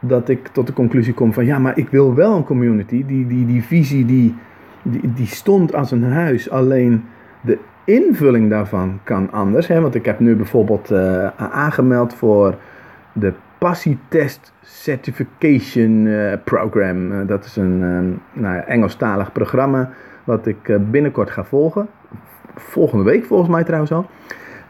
dat 0.00 0.28
ik 0.28 0.48
tot 0.48 0.66
de 0.66 0.72
conclusie 0.72 1.14
kom 1.14 1.32
van: 1.32 1.44
ja, 1.44 1.58
maar 1.58 1.78
ik 1.78 1.88
wil 1.88 2.14
wel 2.14 2.36
een 2.36 2.44
community. 2.44 3.04
Die, 3.06 3.26
die, 3.26 3.46
die 3.46 3.62
visie 3.62 4.04
die, 4.04 4.34
die, 4.82 5.12
die 5.14 5.26
stond 5.26 5.74
als 5.74 5.90
een 5.90 6.04
huis. 6.04 6.50
Alleen 6.50 7.04
de 7.40 7.58
invulling 7.86 8.50
daarvan 8.50 9.00
kan 9.02 9.32
anders. 9.32 9.66
Hè? 9.66 9.80
Want 9.80 9.94
ik 9.94 10.04
heb 10.04 10.20
nu 10.20 10.36
bijvoorbeeld 10.36 10.90
uh, 10.90 11.26
aangemeld 11.36 12.14
voor 12.14 12.54
de 13.12 13.32
Passietest 13.58 14.52
Certification 14.62 15.90
uh, 15.90 16.32
Program. 16.44 17.12
Uh, 17.12 17.26
dat 17.26 17.44
is 17.44 17.56
een 17.56 18.20
nou, 18.32 18.58
Engelstalig 18.58 19.32
programma 19.32 19.90
wat 20.24 20.46
ik 20.46 20.90
binnenkort 20.90 21.30
ga 21.30 21.44
volgen. 21.44 21.88
Volgende 22.54 23.04
week 23.04 23.24
volgens 23.24 23.50
mij 23.50 23.64
trouwens 23.64 23.92
al. 23.92 24.06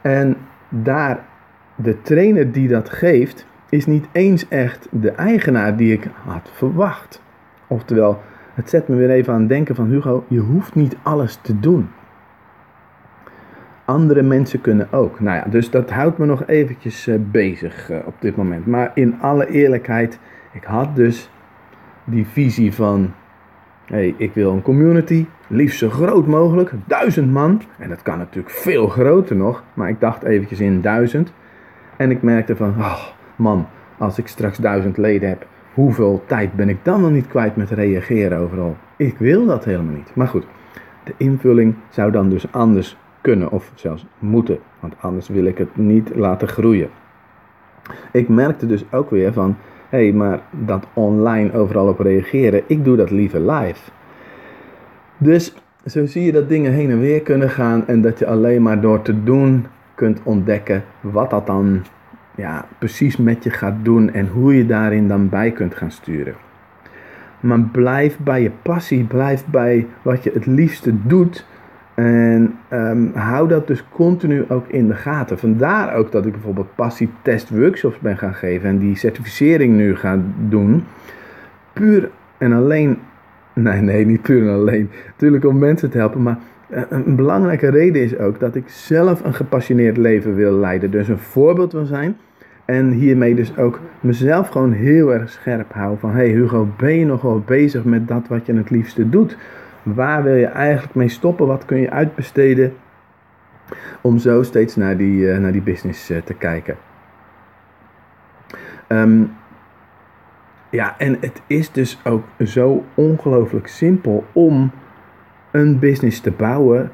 En 0.01 0.37
daar, 0.69 1.19
de 1.75 2.03
trainer 2.03 2.53
die 2.53 2.69
dat 2.69 2.91
geeft, 2.91 3.47
is 3.69 3.87
niet 3.87 4.07
eens 4.13 4.49
echt 4.49 4.89
de 4.91 5.11
eigenaar 5.11 5.77
die 5.77 5.93
ik 5.93 6.09
had 6.25 6.51
verwacht. 6.53 7.23
Oftewel, 7.67 8.21
het 8.55 8.71
zet 8.71 8.89
me 8.89 8.97
weer 8.97 9.11
even 9.11 9.33
aan 9.33 9.41
het 9.41 9.49
denken 9.49 9.75
van 9.75 9.89
Hugo, 9.89 10.25
je 10.29 10.39
hoeft 10.39 10.75
niet 10.75 10.97
alles 11.03 11.39
te 11.43 11.61
doen 11.61 11.89
andere 13.87 14.23
mensen 14.23 14.61
kunnen 14.61 14.93
ook. 14.93 15.21
Nou 15.21 15.37
ja, 15.37 15.45
dus 15.51 15.71
dat 15.71 15.91
houdt 15.91 16.19
me 16.19 16.27
nog 16.27 16.47
eventjes 16.47 17.07
uh, 17.07 17.17
bezig 17.31 17.91
uh, 17.91 17.97
op 18.05 18.15
dit 18.21 18.37
moment. 18.37 18.67
Maar 18.67 18.91
in 18.95 19.21
alle 19.21 19.49
eerlijkheid, 19.49 20.19
ik 20.53 20.65
had 20.65 20.97
dus 20.97 21.31
die 22.05 22.27
visie 22.27 22.75
van... 22.75 23.13
hey, 23.85 24.15
ik 24.17 24.35
wil 24.35 24.53
een 24.53 24.63
community, 24.63 25.27
liefst 25.47 25.79
zo 25.79 25.89
groot 25.89 26.27
mogelijk, 26.27 26.73
duizend 26.87 27.33
man. 27.33 27.63
En 27.79 27.89
dat 27.89 28.03
kan 28.03 28.19
natuurlijk 28.19 28.55
veel 28.55 28.89
groter 28.89 29.37
nog, 29.37 29.65
maar 29.75 29.89
ik 29.89 30.01
dacht 30.01 30.23
eventjes 30.23 30.61
in 30.61 30.81
duizend. 30.81 31.33
En 31.97 32.11
ik 32.11 32.23
merkte 32.23 32.57
van, 32.57 32.75
oh 32.79 33.03
man, 33.37 33.67
als 33.99 34.19
ik 34.19 34.27
straks 34.27 34.59
duizend 34.59 34.97
leden 34.97 35.29
heb, 35.29 35.47
hoeveel 35.75 36.23
tijd 36.27 36.53
ben 36.53 36.69
ik 36.69 36.79
dan 36.83 37.01
nog 37.01 37.11
niet 37.11 37.27
kwijt 37.27 37.57
met 37.57 37.71
reageren 37.71 38.39
overal? 38.39 38.77
Ik 38.97 39.19
wil 39.19 39.47
dat 39.47 39.65
helemaal 39.65 39.95
niet. 39.95 40.11
Maar 40.15 40.29
goed, 40.29 40.47
de 41.05 41.15
invulling 41.17 41.75
zou 41.89 42.11
dan 42.11 42.29
dus 42.29 42.53
anders 42.53 42.97
kunnen 43.27 43.51
of 43.51 43.73
zelfs 43.75 44.07
moeten, 44.19 44.59
want 44.81 44.95
anders 45.01 45.29
wil 45.29 45.45
ik 45.45 45.59
het 45.59 45.77
niet 45.77 46.15
laten 46.15 46.49
groeien. 46.49 46.89
Ik 48.13 48.29
merkte 48.29 48.67
dus 48.67 48.85
ook 48.93 49.11
weer 49.11 49.33
van, 49.33 49.57
hé, 49.89 49.99
hey, 49.99 50.13
maar 50.13 50.41
dat 50.51 50.87
online 50.93 51.53
overal 51.53 51.89
op 51.89 51.99
reageren, 51.99 52.63
ik 52.67 52.85
doe 52.85 52.97
dat 52.97 53.11
liever 53.11 53.51
live. 53.53 53.91
Dus 55.17 55.55
zo 55.87 56.07
zie 56.07 56.25
je 56.25 56.33
dat 56.33 56.49
dingen 56.49 56.73
heen 56.73 56.91
en 56.91 57.01
weer 57.01 57.21
kunnen 57.21 57.51
gaan 57.51 57.87
en 57.87 58.03
dat 58.03 58.19
je 58.19 58.27
alleen 58.27 58.63
maar 58.63 58.81
door 58.81 59.03
te 59.03 59.23
doen 59.23 59.67
kunt 59.95 60.21
ontdekken 60.23 60.85
wat 61.01 61.31
dat 61.31 61.47
dan 61.47 61.83
ja, 62.37 62.67
precies 62.79 63.17
met 63.17 63.45
je 63.45 63.51
gaat 63.51 63.77
doen 63.83 64.13
en 64.13 64.29
hoe 64.29 64.57
je 64.57 64.67
daarin 64.67 65.09
dan 65.09 65.29
bij 65.29 65.51
kunt 65.51 65.75
gaan 65.75 65.91
sturen. 65.91 66.35
Maar 67.41 67.61
blijf 67.61 68.19
bij 68.19 68.43
je 68.43 68.51
passie, 68.63 69.05
blijf 69.05 69.47
bij 69.47 69.87
wat 70.03 70.25
je 70.25 70.31
het 70.35 70.47
liefste 70.47 71.07
doet 71.07 71.47
en 71.97 72.59
um, 72.73 73.11
hou 73.15 73.49
dat 73.49 73.67
dus 73.67 73.85
continu 73.91 74.45
ook 74.49 74.69
in 74.69 74.89
de 74.89 74.95
gaten. 74.95 75.39
Vandaar 75.39 75.95
ook 75.95 76.13
dat 76.13 76.27
ik 76.27 76.33
bijvoorbeeld 76.33 76.75
passietest 76.75 77.51
workshops 77.51 77.99
ben 77.99 78.17
gaan 78.17 78.35
geven 78.35 78.69
en 78.69 78.79
die 78.79 78.97
certificering 78.97 79.75
nu 79.75 79.97
ga 79.97 80.19
doen. 80.49 80.85
Puur 81.73 82.11
en 82.39 82.53
alleen, 82.53 82.99
nee, 83.55 83.81
nee, 83.81 84.07
niet 84.07 84.23
puur 84.23 84.43
en 84.43 84.55
alleen. 84.55 84.91
Natuurlijk 85.07 85.45
om 85.45 85.59
mensen 85.59 85.91
te 85.91 85.99
helpen, 85.99 86.23
maar 86.23 86.39
eh, 86.69 86.83
een 86.89 87.17
belangrijke 87.17 87.71
reden 87.71 88.03
is 88.03 88.19
ook 88.19 88.41
dat 88.41 88.55
ik 88.55 88.69
zelf 88.69 89.25
een 89.25 89.35
gepassioneerd 89.35 89.97
leven 89.97 90.35
wil 90.35 90.53
leiden. 90.53 90.91
Dus 90.91 91.09
een 91.09 91.19
voorbeeld 91.19 91.73
wil 91.73 91.87
zijn. 91.87 92.17
En 92.65 92.91
hiermee 92.91 93.35
dus 93.35 93.59
ook 93.59 93.81
mezelf 94.01 94.49
gewoon 94.49 94.73
heel 94.73 95.13
erg 95.15 95.31
scherp 95.31 95.73
hou 95.73 95.99
van... 95.99 96.11
Hey 96.11 96.29
Hugo, 96.29 96.69
ben 96.77 96.99
je 96.99 97.05
nog 97.07 97.23
wel 97.23 97.43
bezig 97.47 97.85
met 97.85 98.09
dat 98.09 98.29
wat 98.29 98.47
je 98.47 98.55
het 98.55 98.71
liefste 98.71 99.09
doet? 99.09 99.37
Waar 99.95 100.23
wil 100.23 100.35
je 100.35 100.47
eigenlijk 100.47 100.95
mee 100.95 101.09
stoppen? 101.09 101.47
Wat 101.47 101.65
kun 101.65 101.81
je 101.81 101.91
uitbesteden? 101.91 102.75
Om 104.01 104.19
zo 104.19 104.43
steeds 104.43 104.77
naar 104.77 104.97
die, 104.97 105.21
uh, 105.21 105.39
naar 105.39 105.53
die 105.53 105.63
business 105.63 106.11
uh, 106.11 106.19
te 106.23 106.35
kijken. 106.35 106.77
Um, 108.89 109.33
ja, 110.71 110.95
en 110.99 111.17
het 111.21 111.43
is 111.47 111.73
dus 111.73 112.01
ook 112.05 112.25
zo 112.45 112.85
ongelooflijk 112.95 113.67
simpel 113.67 114.25
om 114.33 114.71
een 115.51 115.79
business 115.79 116.21
te 116.21 116.31
bouwen 116.31 116.91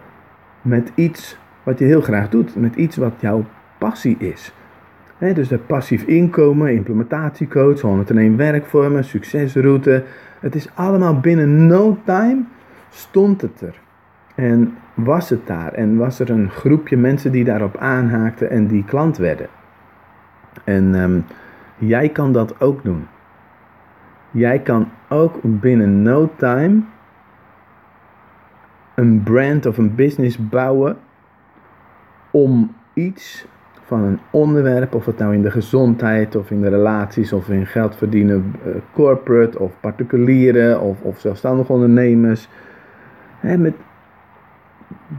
met 0.63 0.93
iets 0.95 1.39
wat 1.63 1.79
je 1.79 1.85
heel 1.85 2.01
graag 2.01 2.29
doet. 2.29 2.57
Met 2.57 2.75
iets 2.75 2.97
wat 2.97 3.15
jouw 3.21 3.45
passie 3.79 4.17
is. 4.19 4.53
Dus 5.19 5.49
dat 5.49 5.67
passief 5.67 6.03
inkomen, 6.03 6.75
implementatiecoach, 6.75 7.81
101 7.81 8.37
werkvormen, 8.37 9.05
succesroute. 9.05 10.05
Het 10.41 10.55
is 10.55 10.69
allemaal 10.75 11.21
binnen 11.21 11.67
no 11.67 11.99
time 12.05 12.45
stond 12.93 13.41
het 13.41 13.61
er. 13.61 13.81
En 14.35 14.75
was 14.95 15.29
het 15.29 15.47
daar. 15.47 15.73
En 15.73 15.97
was 15.97 16.19
er 16.19 16.31
een 16.31 16.51
groepje 16.51 16.97
mensen 16.97 17.33
die 17.33 17.45
daarop 17.45 17.77
aanhaakten 17.77 18.51
en 18.51 18.67
die 18.67 18.85
klant 18.85 19.17
werden. 19.17 19.47
En 20.65 20.95
ehm, 20.95 21.21
jij 21.79 22.09
kan 22.09 22.33
dat 22.33 22.61
ook 22.61 22.83
doen. 22.83 23.07
Jij 24.31 24.59
kan 24.59 24.89
ook 25.09 25.39
binnen 25.43 26.03
no 26.03 26.31
time 26.37 26.81
een 28.95 29.23
brand 29.23 29.67
of 29.67 29.79
een 29.79 29.95
business 29.95 30.49
bouwen 30.49 30.97
om 32.31 32.75
iets 32.95 33.47
van 33.85 34.03
een 34.03 34.19
onderwerp, 34.31 34.95
of 34.95 35.07
het 35.07 35.19
nou 35.19 35.35
in 35.35 35.43
de 35.43 35.51
gezondheid 35.51 36.37
of 36.37 36.51
in 36.51 36.61
de 36.61 36.69
relaties 36.69 37.33
of 37.33 37.49
in 37.49 37.67
geld 37.67 37.97
verdienen, 37.97 38.55
uh, 38.67 38.75
corporate 38.93 39.59
of 39.59 39.73
particulieren 39.81 40.81
of, 40.81 41.01
of 41.03 41.21
zelfstandige 41.21 41.73
ondernemers, 41.73 42.49
met, 43.43 43.75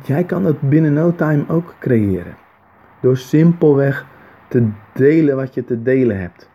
jij 0.04 0.24
kan 0.24 0.46
het 0.46 0.62
binnen 0.62 0.94
no 0.94 1.16
time 1.16 1.44
ook 1.48 1.76
creëren. 1.80 2.36
Door 3.00 3.18
simpelweg 3.18 4.06
te 4.48 4.68
delen 4.94 5.36
wat 5.36 5.54
je 5.54 5.66
te 5.66 5.82
delen 5.82 6.20
hebt. 6.20 6.50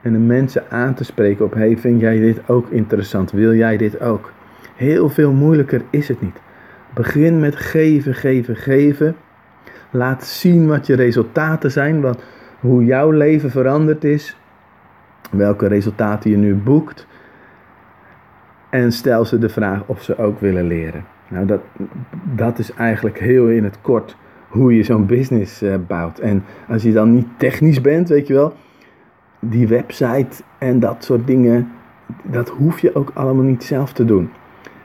En 0.00 0.12
de 0.12 0.18
mensen 0.18 0.70
aan 0.70 0.94
te 0.94 1.04
spreken 1.04 1.44
op: 1.44 1.54
hey, 1.54 1.76
vind 1.76 2.00
jij 2.00 2.18
dit 2.18 2.48
ook 2.48 2.68
interessant? 2.70 3.30
Wil 3.30 3.54
jij 3.54 3.76
dit 3.76 4.00
ook? 4.00 4.32
Heel 4.76 5.08
veel 5.08 5.32
moeilijker 5.32 5.82
is 5.90 6.08
het 6.08 6.20
niet. 6.20 6.40
Begin 6.94 7.40
met 7.40 7.56
geven, 7.56 8.14
geven, 8.14 8.56
geven. 8.56 9.16
Laat 9.90 10.24
zien 10.24 10.66
wat 10.66 10.86
je 10.86 10.94
resultaten 10.94 11.70
zijn, 11.70 12.00
wat, 12.00 12.22
hoe 12.60 12.84
jouw 12.84 13.10
leven 13.10 13.50
veranderd 13.50 14.04
is, 14.04 14.36
welke 15.30 15.66
resultaten 15.66 16.30
je 16.30 16.36
nu 16.36 16.54
boekt. 16.54 17.06
En 18.74 18.92
stel 18.92 19.24
ze 19.24 19.38
de 19.38 19.48
vraag 19.48 19.82
of 19.86 20.02
ze 20.02 20.18
ook 20.18 20.40
willen 20.40 20.66
leren. 20.66 21.04
Nou, 21.28 21.46
dat, 21.46 21.60
dat 22.36 22.58
is 22.58 22.72
eigenlijk 22.72 23.18
heel 23.18 23.48
in 23.48 23.64
het 23.64 23.80
kort 23.80 24.16
hoe 24.48 24.76
je 24.76 24.82
zo'n 24.82 25.06
business 25.06 25.62
uh, 25.62 25.74
bouwt. 25.86 26.18
En 26.18 26.44
als 26.68 26.82
je 26.82 26.92
dan 26.92 27.14
niet 27.14 27.26
technisch 27.36 27.80
bent, 27.80 28.08
weet 28.08 28.26
je 28.26 28.34
wel, 28.34 28.54
die 29.38 29.68
website 29.68 30.42
en 30.58 30.80
dat 30.80 31.04
soort 31.04 31.26
dingen, 31.26 31.68
dat 32.22 32.48
hoef 32.48 32.78
je 32.78 32.94
ook 32.94 33.10
allemaal 33.14 33.44
niet 33.44 33.64
zelf 33.64 33.92
te 33.92 34.04
doen. 34.04 34.30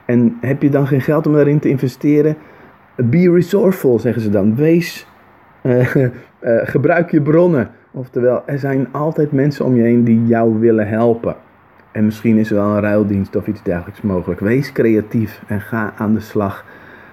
En 0.05 0.37
heb 0.41 0.61
je 0.61 0.69
dan 0.69 0.87
geen 0.87 1.01
geld 1.01 1.27
om 1.27 1.33
daarin 1.33 1.59
te 1.59 1.69
investeren? 1.69 2.35
Be 2.95 3.31
resourceful, 3.31 3.99
zeggen 3.99 4.21
ze 4.21 4.29
dan. 4.29 4.55
Wees, 4.55 5.07
uh, 5.63 5.95
uh, 5.95 6.11
gebruik 6.63 7.11
je 7.11 7.21
bronnen. 7.21 7.69
Oftewel, 7.91 8.43
er 8.45 8.59
zijn 8.59 8.87
altijd 8.91 9.31
mensen 9.31 9.65
om 9.65 9.75
je 9.75 9.81
heen 9.81 10.03
die 10.03 10.25
jou 10.25 10.59
willen 10.59 10.87
helpen. 10.87 11.35
En 11.99 12.05
misschien 12.05 12.37
is 12.37 12.49
er 12.49 12.55
wel 12.55 12.75
een 12.75 12.81
ruildienst 12.81 13.35
of 13.35 13.47
iets 13.47 13.63
dergelijks 13.63 14.01
mogelijk. 14.01 14.39
Wees 14.39 14.71
creatief 14.71 15.41
en 15.47 15.61
ga 15.61 15.93
aan 15.97 16.13
de 16.13 16.19
slag. 16.19 16.65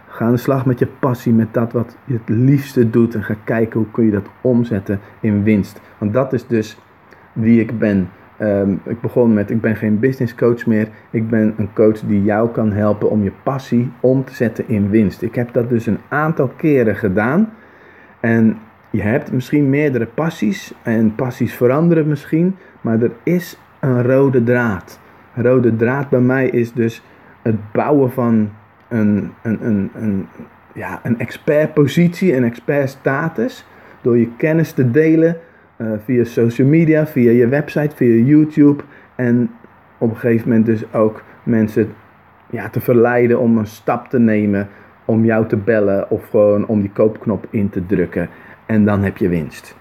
Ga 0.08 0.24
aan 0.24 0.32
de 0.32 0.38
slag 0.38 0.66
met 0.66 0.78
je 0.78 0.86
passie, 0.86 1.32
met 1.32 1.54
dat 1.54 1.72
wat 1.72 1.96
je 2.04 2.12
het 2.12 2.28
liefste 2.28 2.90
doet. 2.90 3.14
En 3.14 3.22
ga 3.22 3.34
kijken 3.44 3.80
hoe 3.80 3.90
kun 3.90 4.04
je 4.04 4.10
dat 4.10 4.26
omzetten 4.40 5.00
in 5.20 5.42
winst. 5.42 5.80
Want 5.98 6.12
dat 6.12 6.32
is 6.32 6.46
dus 6.46 6.78
wie 7.32 7.60
ik 7.60 7.78
ben. 7.78 8.08
Ehm, 8.36 8.72
ik 8.84 9.00
begon 9.00 9.34
met, 9.34 9.50
ik 9.50 9.60
ben 9.60 9.76
geen 9.76 9.98
business 9.98 10.34
coach 10.34 10.66
meer. 10.66 10.88
Ik 11.10 11.28
ben 11.30 11.54
een 11.56 11.72
coach 11.72 12.00
die 12.00 12.22
jou 12.22 12.50
kan 12.50 12.72
helpen 12.72 13.10
om 13.10 13.22
je 13.22 13.32
passie 13.42 13.90
om 14.00 14.24
te 14.24 14.34
zetten 14.34 14.68
in 14.68 14.90
winst. 14.90 15.22
Ik 15.22 15.34
heb 15.34 15.52
dat 15.52 15.68
dus 15.68 15.86
een 15.86 16.00
aantal 16.08 16.50
keren 16.56 16.96
gedaan. 16.96 17.52
En 18.20 18.58
je 18.90 19.02
hebt 19.02 19.32
misschien 19.32 19.70
meerdere 19.70 20.06
passies. 20.06 20.74
En 20.82 21.14
passies 21.14 21.54
veranderen 21.54 22.08
misschien. 22.08 22.56
Maar 22.80 23.02
er 23.02 23.12
is 23.22 23.58
een 23.80 24.02
rode 24.02 24.42
draad. 24.42 25.00
Rode 25.34 25.76
draad 25.76 26.08
bij 26.08 26.20
mij 26.20 26.48
is 26.48 26.72
dus 26.72 27.02
het 27.42 27.72
bouwen 27.72 28.10
van 28.10 28.50
een, 28.88 29.32
een, 29.42 29.66
een, 29.66 29.90
een, 29.94 30.26
ja, 30.74 31.00
een 31.02 31.18
expertpositie, 31.18 32.36
een 32.36 32.44
expertstatus. 32.44 33.66
Door 34.00 34.18
je 34.18 34.28
kennis 34.36 34.72
te 34.72 34.90
delen 34.90 35.36
uh, 35.76 35.88
via 36.04 36.24
social 36.24 36.68
media, 36.68 37.06
via 37.06 37.30
je 37.30 37.48
website, 37.48 37.96
via 37.96 38.24
YouTube. 38.24 38.82
En 39.14 39.50
op 39.98 40.10
een 40.10 40.16
gegeven 40.16 40.48
moment 40.48 40.66
dus 40.66 40.92
ook 40.92 41.22
mensen 41.42 41.92
ja, 42.50 42.68
te 42.68 42.80
verleiden 42.80 43.40
om 43.40 43.58
een 43.58 43.66
stap 43.66 44.08
te 44.08 44.18
nemen. 44.18 44.68
Om 45.04 45.24
jou 45.24 45.46
te 45.46 45.56
bellen 45.56 46.10
of 46.10 46.28
gewoon 46.28 46.66
om 46.66 46.80
die 46.80 46.90
koopknop 46.90 47.46
in 47.50 47.70
te 47.70 47.86
drukken. 47.86 48.28
En 48.66 48.84
dan 48.84 49.02
heb 49.02 49.16
je 49.16 49.28
winst. 49.28 49.76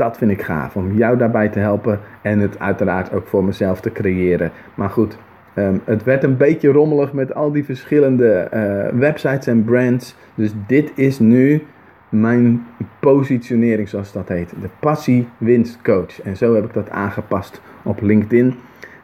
Dat 0.00 0.18
vind 0.18 0.30
ik 0.30 0.42
gaaf, 0.42 0.76
om 0.76 0.94
jou 0.94 1.16
daarbij 1.16 1.48
te 1.48 1.58
helpen 1.58 2.00
en 2.22 2.38
het 2.38 2.58
uiteraard 2.58 3.12
ook 3.12 3.26
voor 3.26 3.44
mezelf 3.44 3.80
te 3.80 3.92
creëren. 3.92 4.50
Maar 4.74 4.90
goed, 4.90 5.18
ehm, 5.54 5.76
het 5.84 6.04
werd 6.04 6.24
een 6.24 6.36
beetje 6.36 6.72
rommelig 6.72 7.12
met 7.12 7.34
al 7.34 7.52
die 7.52 7.64
verschillende 7.64 8.32
eh, 8.32 8.98
websites 8.98 9.46
en 9.46 9.64
brands. 9.64 10.16
Dus 10.34 10.52
dit 10.66 10.92
is 10.94 11.18
nu 11.18 11.62
mijn 12.08 12.66
positionering, 13.00 13.88
zoals 13.88 14.12
dat 14.12 14.28
heet. 14.28 14.50
De 14.60 14.68
passie 14.78 15.28
winst 15.38 15.82
coach. 15.82 16.22
En 16.22 16.36
zo 16.36 16.54
heb 16.54 16.64
ik 16.64 16.74
dat 16.74 16.90
aangepast 16.90 17.60
op 17.82 18.00
LinkedIn. 18.00 18.54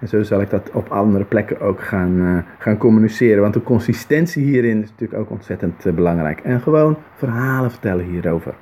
En 0.00 0.08
zo 0.08 0.22
zal 0.22 0.40
ik 0.40 0.50
dat 0.50 0.70
op 0.72 0.88
andere 0.88 1.24
plekken 1.24 1.60
ook 1.60 1.80
gaan, 1.80 2.20
uh, 2.20 2.38
gaan 2.58 2.76
communiceren. 2.76 3.42
Want 3.42 3.54
de 3.54 3.62
consistentie 3.62 4.44
hierin 4.44 4.82
is 4.82 4.90
natuurlijk 4.90 5.20
ook 5.20 5.30
ontzettend 5.30 5.86
uh, 5.86 5.92
belangrijk. 5.92 6.40
En 6.40 6.60
gewoon 6.60 6.96
verhalen 7.14 7.70
vertellen 7.70 8.04
hierover. 8.04 8.54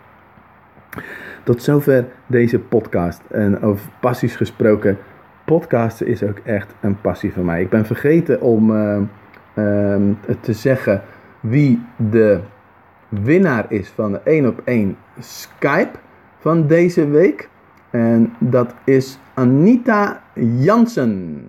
Tot 1.42 1.62
zover 1.62 2.04
deze 2.26 2.58
podcast. 2.58 3.20
En 3.30 3.62
over 3.62 3.90
passies 4.00 4.36
gesproken. 4.36 4.98
Podcasten 5.44 6.06
is 6.06 6.22
ook 6.22 6.38
echt 6.44 6.74
een 6.80 7.00
passie 7.00 7.32
van 7.32 7.44
mij. 7.44 7.62
Ik 7.62 7.68
ben 7.68 7.86
vergeten 7.86 8.40
om 8.40 8.70
uh, 8.70 9.00
te 10.40 10.52
zeggen 10.52 11.02
wie 11.40 11.82
de 12.10 12.40
winnaar 13.08 13.66
is 13.68 13.88
van 13.88 14.12
de 14.12 14.20
1 14.24 14.46
op 14.46 14.60
1 14.64 14.96
Skype 15.18 15.98
van 16.38 16.66
deze 16.66 17.08
week. 17.08 17.48
En 17.90 18.32
dat 18.38 18.74
is 18.84 19.18
Anita 19.34 20.22
Jansen. 20.34 21.42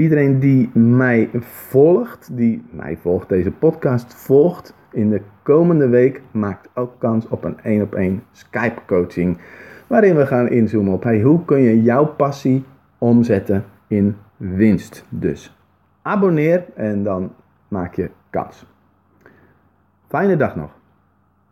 Iedereen 0.00 0.38
die 0.38 0.70
mij 0.72 1.30
volgt, 1.68 2.36
die 2.36 2.62
mij 2.70 2.96
volgt, 2.96 3.28
deze 3.28 3.50
podcast 3.50 4.14
volgt, 4.14 4.74
in 4.92 5.10
de 5.10 5.20
komende 5.42 5.88
week 5.88 6.22
maakt 6.30 6.68
ook 6.74 6.92
kans 6.98 7.28
op 7.28 7.44
een 7.44 7.60
1 7.62 7.82
op 7.82 7.94
1 7.94 8.22
Skype 8.32 8.80
coaching. 8.86 9.38
Waarin 9.86 10.16
we 10.16 10.26
gaan 10.26 10.48
inzoomen 10.48 10.92
op 10.92 11.02
hey, 11.02 11.20
hoe 11.20 11.44
kun 11.44 11.60
je 11.60 11.82
jouw 11.82 12.06
passie 12.06 12.64
omzetten 12.98 13.64
in 13.86 14.16
winst. 14.36 15.04
Dus 15.08 15.56
abonneer 16.02 16.64
en 16.74 17.02
dan 17.02 17.32
maak 17.68 17.94
je 17.94 18.10
kans. 18.30 18.66
Fijne 20.08 20.36
dag 20.36 20.56
nog. 20.56 20.79